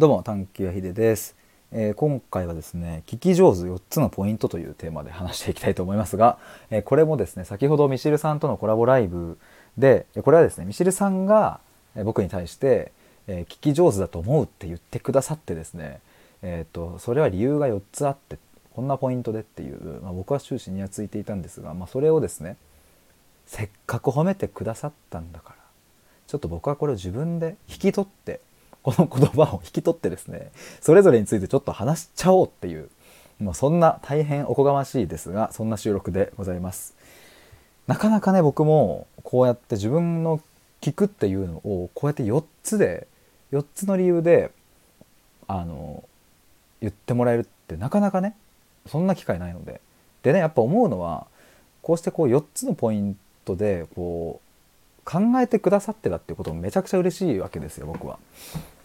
[0.00, 1.36] どうも探求やひでです、
[1.72, 6.38] えー今回はですね聞き上手4つのポイントというテーマで話していきたいと思いますが、
[6.70, 9.36] えーこれもですね先ほどミシルさんとのコラボライブ
[9.76, 11.60] でこれはですねミシルさんが
[12.02, 12.92] 僕に対して、
[13.26, 16.00] えー聞き上手だと思うって言ってくださってですね
[16.40, 18.38] えーとそれは理由が4つあって
[18.74, 22.56] こんなポイントでっていう、まあ、僕は終始にやついていたんですが、まあ、それをですね
[23.44, 25.56] せっかく褒めてくださったんだから
[26.26, 28.40] ちょっと僕はこれを自分で引き取って
[28.82, 30.50] この言葉を引き取ってですね
[30.80, 32.88] それぞれについてちょっと話しちゃおうっていう
[33.38, 36.94] もうそんな大変おこがましいですがそんな収録でございます
[37.86, 40.40] なかなかね僕もこうやって自分の
[40.80, 43.06] 聞くっていうのをこうやって4つで
[43.52, 44.50] 4つの理由で
[45.48, 46.04] あの
[46.80, 48.36] 言ってもらえるってなかなかね
[48.86, 49.80] そんな機会ないので
[50.22, 51.26] でねやっぱ思うのは
[51.82, 58.18] こうしてこう4つのポイントでこう考えてくださってたっていうこともめちゃくちゃ嬉しいわけですよ僕は。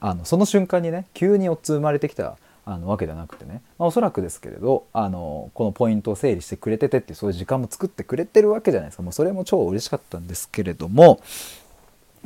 [0.00, 9.02] あのその瞬間にね急に4つ生まれてきたあのわけではなくてね、まあ、おそらくですけれどあのこのポイントを整理してくれててっていうそういう時間も作ってくれてるわけじゃないですか。
[9.02, 11.20] もうそれも超嬉しかったんですけれども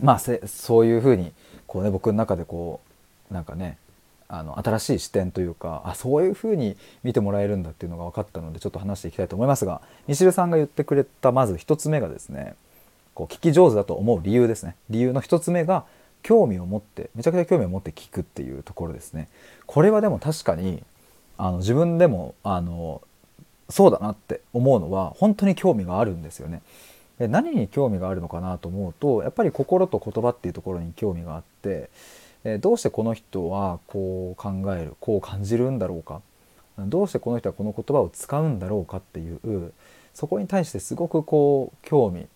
[0.00, 1.32] まあそういうふうに
[1.69, 2.80] こうね僕の中でこ
[3.30, 3.78] うなんかね
[4.27, 12.54] あの新しい視点というかあそういうふうに見てもらえるんだっていうのが分かったのでちょっと話していきたいと思いますがミシルさんが言ってくれたまず一つ目がですね
[13.14, 14.75] こう聞き上手だと思う理由ですね。
[14.88, 15.84] 理由の一つ目が
[16.23, 19.28] 興味を持ってめちゃくちゃ興味を持って聞くっていうところですね。
[19.67, 20.83] これはでも確かに
[21.39, 23.03] あの自分でもあの
[23.69, 26.62] そうだなって思うのは本当に興味があるんですよね。
[27.19, 31.91] で何に興味があるのかなと思うとやっぱり心と言葉っていうところに興味があって
[32.45, 36.20] えどうしてこの人はこう考えるこう感じるんだろうか。
[36.78, 39.73] どうしてこの人はこの言葉を使うんだろうかっていう
[40.15, 42.27] そこに対してすごくこう興味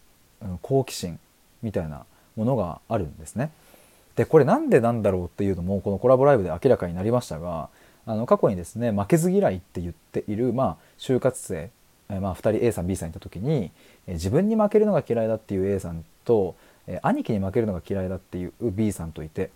[0.61, 1.19] 好奇心
[1.63, 2.05] みたいな
[2.37, 3.51] ものがあるんですね。
[4.17, 7.69] でこれなんでなんだろうっていうのもこのコラボライブで明らかになりましたが
[8.07, 11.71] あの過去にですね負けず嫌いって言っている、まあ、就活生、
[12.09, 13.73] えまあ、2人 A さん B さんいた時に、
[14.07, 16.55] え自分に負けるのが嫌いだっていう A さんと、
[16.87, 19.49] え兄貴に負けるのが嫌いだっていう B さんといてっ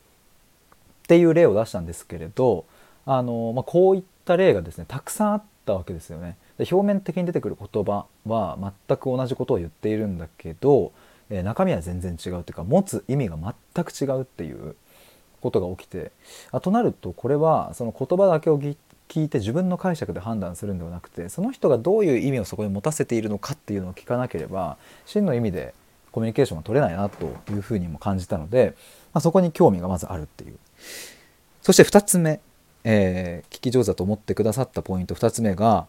[1.07, 2.65] ていう例を出したんですけれど
[3.07, 6.37] あの、まあ、こういった例がですねたくさんあったわけですよね。
[6.59, 8.59] で表面的に出てくる言葉は
[8.89, 10.93] 全く同じことを言っているんだけど、
[11.31, 13.37] えー中身は全然違うというか持つ意味が
[13.75, 14.77] 全く違うっていう
[15.41, 16.13] ことが起きて
[16.53, 18.77] あとなるとこれはその言葉だけを聞
[19.25, 24.77] いて自分の解釈で判断するんではなくてその人がどういう意味をそこに持たせているのかっていうのを聞かなければ
[25.07, 25.75] 真の意味で
[26.13, 28.75] コミュニケーションが取れないなというふうにも感じたので、
[29.13, 30.59] まあ、そこに興味がまずあるっていう
[31.63, 32.41] そして2つ目、
[32.85, 35.87] えー聞き上手だと思ってくださったポイント2つ目が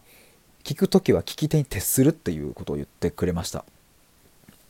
[0.62, 3.64] 聞く時は聞き手に徹するっていうことを言ってくれました。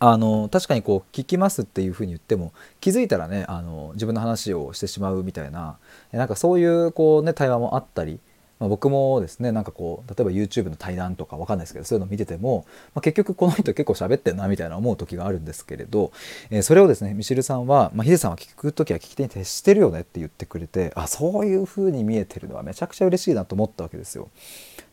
[0.05, 5.79] あの確かにこう聞きますっていうふうに言っても気づいたらねあの自分の話をしてしまうみたいな
[6.13, 8.19] えなんかそういうこうね対話もあったり、
[8.59, 16.11] まあ、僕もですねなんかこう例えば YouTube の対談とかわかんないですけどそういうの見てても、まあ、結局この人結構喋ってんなみたいな思う時があるんですけれど、
[16.51, 24.31] えーそれをですねミシルさんは、まあ、ヒデさんは聞く時は聞き手に徹してるよねって言ってくれてあそういうふうに見えてるのはめちゃくちゃ嬉しいなと思ったわけですよ。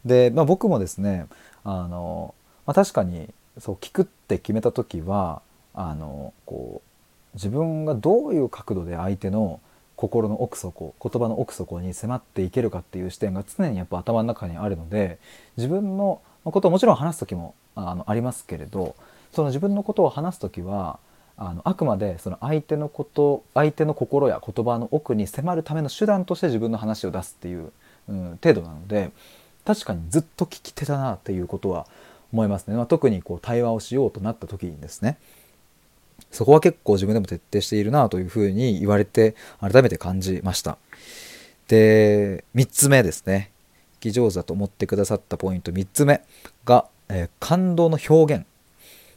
[0.06, 1.26] で、まあ、僕もですね
[1.64, 2.36] あの、
[2.68, 5.42] まあ、確かにそう聞くって決めた時は
[5.74, 9.60] あのこう自分がどういう角度で相手の
[9.96, 15.20] 心の奥底言葉の奥底に迫っていけるかっていう視点が常にやっぱ頭の中にあるので
[15.58, 18.96] 自分のことをもちろん話す時もあのありますけれど
[19.34, 21.00] その自分のことを話す時は
[21.38, 27.72] あのあくまでその相手のこと相手の心や言葉の奥に迫るための手段として自分の話を出すっていう、
[28.10, 29.12] うん、程度なので
[29.66, 31.86] 確かにずっと聞き手だなっていうことは
[32.32, 35.18] 思いますね、まあ、特にこう対話をしようとなった時にですね。
[36.32, 40.78] そこは結構自分でも徹底しているなというふうに言われて改めて感じました。
[41.68, 43.52] で3つ目ですね。
[44.00, 46.22] 聞き上手だと思ってくださったポイント3つ目
[46.66, 48.46] が、えー感動の表現、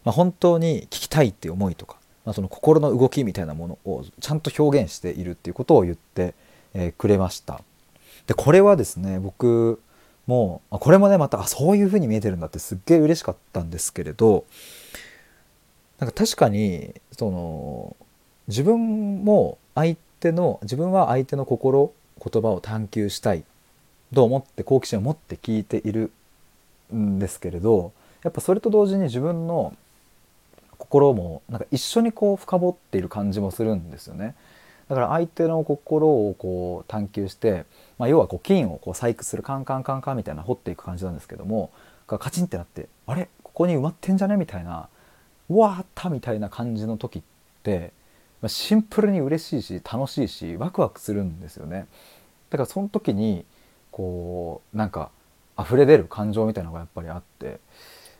[0.04, 6.34] まあ、本当に聞きたいっていう思いとか、まあ、その心の動きみたいなものをちゃんと表現しているっていうことを言って、
[6.74, 7.62] えーくれました。
[8.26, 9.80] でこれはですね僕
[10.26, 14.44] もうこれもねまたあそういう風に見えてるんだってすっげえ嬉しかったんですけれど
[15.98, 17.96] なんか確かにその
[18.48, 21.92] 自分も相手の自分は相手の心
[22.24, 23.44] 言葉を探求したい
[24.14, 26.10] と思って好奇心を持って聞いている
[26.94, 27.92] んですけれど
[28.22, 29.76] やっぱそれと同時に自分の
[30.78, 34.34] 心もなんか一緒にこう深掘っている感じもするんですよね。
[34.88, 37.64] だから相手の心をこう探求して、
[37.98, 41.70] まあ、要はこう金をこう細工するカンカンカンカンみたいな掘っていく感じなんですけども
[42.06, 43.28] カチンってなってあれ？
[43.42, 44.36] ここに埋まってんじゃね？
[44.36, 44.88] みたいな
[45.48, 47.22] うわーったみたいな感じの時っ
[47.62, 47.92] て
[48.42, 51.86] まシンプルに嬉しいし楽しいしワクワクするんですよね。
[52.50, 53.44] だからその時に
[53.90, 55.10] こうなんか
[55.58, 57.60] 溢れ出る感情みたいなのがやっぱりあって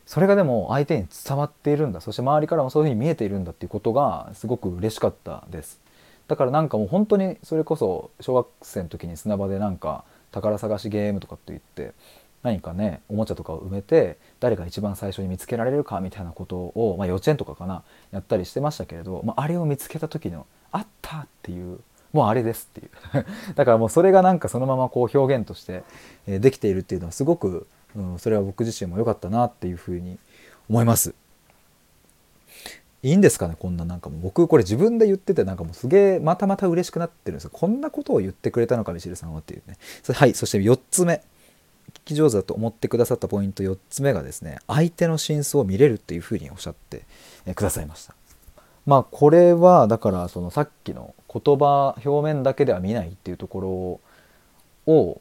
[0.07, 5.81] それがでも相手に伝わっているんだそして周りからもそういうふうに見えているんだっていうことがすごく嬉しかったです。
[6.29, 11.95] だからなんかもう本当にそれこそ小学生の時に砂場でなんか宝探しゲームとかって言って
[12.43, 21.81] 何かねおもちゃとかを埋めて誰が一番最初に見つけられるかみたいなことを、まあ、幼稚園とかかなやったりしてましたけれど、まあ、あれを見つけた時の「あった!」っていう
[22.13, 22.85] もうあれですってい
[23.21, 25.85] う だからもうそれがなんかそのままこう表現として
[26.27, 27.67] できているっていうのはすごく、
[27.97, 30.19] うん、それは僕自身も良かったなっていうふうに
[30.69, 31.15] 思います。
[33.03, 34.21] いいんですかねこんななんかもう。
[34.23, 37.51] 僕これ自分で言っててなんかもうすげえまたまた嬉しくなってるんですよ。
[37.53, 39.77] こんなことを言ってくれたのかミシルさんはっていうね。
[40.15, 41.23] はいそして4つ目。
[41.95, 47.05] 聞き上手だと思ってくださったポイント4つ目がですね相手の真相を見れるっていうふうにおっしゃって
[47.55, 48.15] くださいました。
[48.87, 54.01] まあこれはだからそのさっきの言葉表面だけでは見ないっていうとこ
[54.87, 55.21] ろを、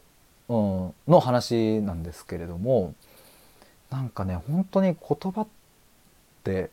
[0.49, 2.95] うん、の話なんですけれども
[3.89, 5.47] なんかね本当に言葉っ
[6.43, 6.69] て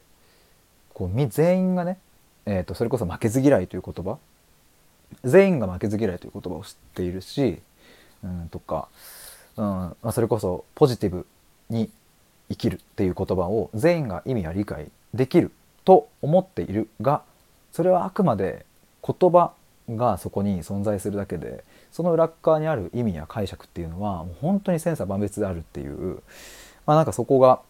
[0.99, 1.99] こう全員がね、
[2.47, 4.19] えー、とそれこそ負けず嫌いという言葉。
[5.25, 7.61] 全員が負けず嫌いという言葉を知っているし、
[8.23, 8.89] うん、とか
[9.59, 11.27] うんまあ、それこそポジティブ
[11.69, 11.91] に
[12.49, 15.51] 生きるっていう言葉を全員が意味や理解できる
[15.85, 17.23] と思っているが
[17.73, 18.65] それはあくまで
[19.05, 19.53] 言葉
[19.91, 26.23] がそこに存在するだけでその裏側にある意味や解釈っていうのはもう本当に千差万別であるっていう、
[26.87, 27.61] まあ、なんかそこが、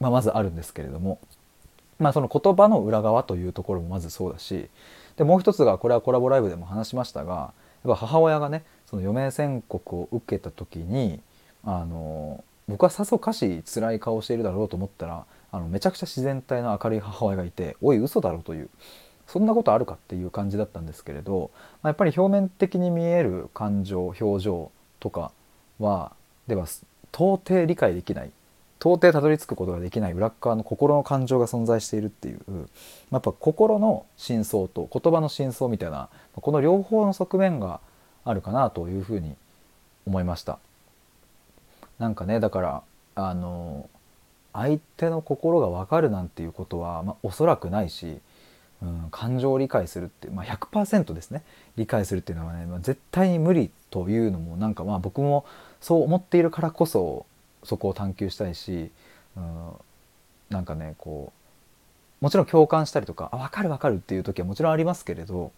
[0.00, 1.18] まあ、まずあるんですけれども、
[1.98, 4.68] まあ、その言葉の裏側というところもまずそうだし
[5.16, 7.52] でもう一つがこれはコラボライブでも話しましたが
[7.84, 11.20] やっぱ母親がねその余命宣告を受けた時に
[11.64, 18.68] あの僕はさぞかし辛い顔をしているだろうと思ったらあのめちゃくちゃ自然体の明るい母親がいて「おい嘘だろう」という
[19.26, 21.50] そんなことあるかっていう感じだったんですけれど、
[21.82, 25.32] まあ、やっぱり表面的に見える感情表情とか
[25.78, 26.12] は
[26.46, 26.66] では
[27.12, 28.30] 到底理解できない
[28.80, 32.58] 到底たどり着くことができない裏側の心の感情が存在しているっていう、まあ、
[33.12, 37.80] やっぱ心の真相と言葉の真相みたいなこの両方の側面が
[38.24, 39.34] あるかなというふうに
[40.06, 40.58] 思いました。
[41.98, 42.82] なんかねだから
[43.16, 43.88] あの
[44.52, 48.18] 相手の心が分かるなんていうことは、まあ、おそらくないし、
[48.82, 51.42] うん、感情を理解するって、まあ、100%ですね。
[51.76, 55.44] 理解するっていうのはね、まあ、絶対に無理というのもなんかまあ僕も
[55.80, 57.26] そう思っているからこそ
[57.64, 58.90] そこを探求したいし、
[59.36, 59.72] うん、
[60.50, 61.32] なんかねこ
[62.20, 65.52] うもちろん共感したりとかあ分かる分かるっていう時はもちろんありますけれど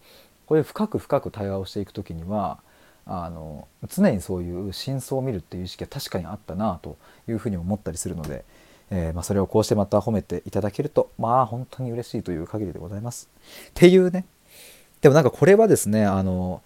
[0.45, 2.59] これ深く深く対話をしていく時には
[3.05, 8.45] あの常にそういう真相を見るっていう意識は確かにあったなというふうに思ったりするので、
[8.91, 13.29] えー、まあ、それをこうしてまた褒めていただけるとまあ本当に嬉しいという限りでございます。
[13.69, 14.25] っていうね
[15.01, 16.61] でもなんかこれはですねあの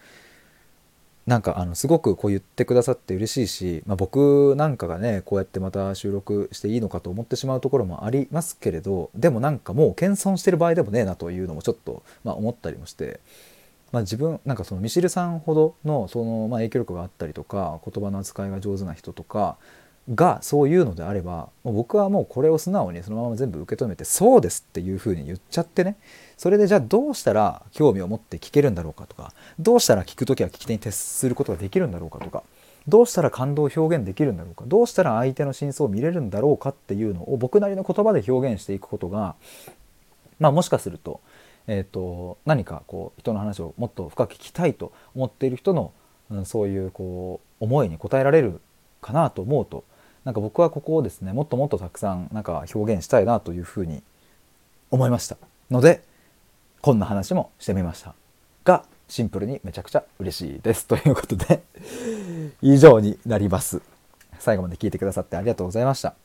[1.26, 13.20] なんかあのすごくこう言ってくださって嬉しいし、まあ、僕なんかがねこうやってまた収録していいのかと思ってしまうところもありますけれどでもなんかもう謙遜してる場合でもねえなというのもちょっと、まあ、思ったりもして。
[13.92, 19.58] まあ、自分なんかそのミシルさんほどのそのま影響力があったりとか言葉の扱いが上手な人とか
[20.14, 25.96] がそういうのであればもう僕はもうこれを素直にそのまま全部受け止めてそうですっていうふうに言っちゃってね。
[26.38, 32.44] それでじゃあどうしたら興味を持って聞けるんだろうかとかどうしたら聞く時は聞き手に徹することができるんだろうかとか
[32.90, 39.36] どうしたら感動を表現できるんだろうかどうしたら相手の真相を見れるんだろうかっていうのを僕なりの言葉で表現していくことが
[40.40, 41.22] まあもしかすると
[41.68, 45.92] えーと、何かこう人の話をもっと深く聞きたいと思っている人の、
[46.30, 48.62] うん、そういうこう思いに応えられる
[49.02, 49.84] かなと思うと
[50.26, 54.02] なんか僕はここをですねもっともっとたくさんなんか表現したいなというふうに
[54.92, 55.38] 思いました。
[55.72, 56.04] ので
[56.82, 58.14] こんな話もしてみました。
[58.64, 60.88] がシンプルにめちゃくちゃ嬉しいです。
[60.88, 61.62] ということで
[62.62, 63.82] 以上になります。
[64.40, 66.16] 最後まで聞いてくださってありがとうございました。